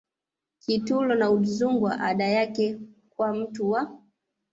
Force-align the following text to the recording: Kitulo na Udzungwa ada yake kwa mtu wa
Kitulo 0.61 1.13
na 1.15 1.29
Udzungwa 1.31 1.99
ada 2.01 2.27
yake 2.27 2.79
kwa 3.09 3.33
mtu 3.35 3.69
wa 3.71 3.99